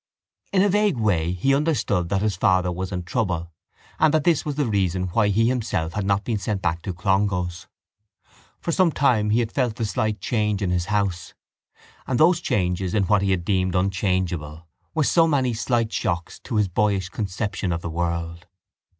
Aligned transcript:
In 0.51 0.63
a 0.63 0.69
vague 0.69 0.97
way 0.97 1.31
he 1.31 1.53
understood 1.53 2.09
that 2.09 2.23
his 2.23 2.35
father 2.35 2.71
was 2.71 2.91
in 2.91 3.03
trouble 3.03 3.51
and 3.99 4.11
that 4.11 4.23
this 4.23 4.43
was 4.43 4.55
the 4.55 4.65
reason 4.65 5.09
why 5.09 5.27
he 5.27 5.47
himself 5.47 5.93
had 5.93 6.07
not 6.07 6.23
been 6.23 6.39
sent 6.39 6.59
back 6.59 6.81
to 6.81 6.93
Clongowes. 6.95 7.67
For 8.59 8.71
some 8.71 8.91
time 8.91 9.29
he 9.29 9.41
had 9.41 9.51
felt 9.51 9.75
the 9.75 9.85
slight 9.85 10.19
change 10.19 10.63
in 10.63 10.71
his 10.71 10.85
house; 10.85 11.35
and 12.07 12.19
those 12.19 12.41
changes 12.41 12.95
in 12.95 13.03
what 13.03 13.21
he 13.21 13.29
had 13.29 13.45
deemed 13.45 13.75
unchangeable 13.75 14.65
were 14.95 15.03
so 15.03 15.27
many 15.27 15.53
slight 15.53 15.93
shocks 15.93 16.39
to 16.45 16.55
his 16.55 16.67
boyish 16.67 17.09
conception 17.09 17.71
of 17.71 17.81
the 17.83 17.89
world. 17.91 18.47